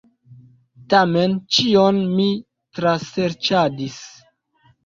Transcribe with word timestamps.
Tamen 0.93 1.35
ĉion 1.57 2.01
mi 2.15 2.27
traserĉadis. 2.79 4.03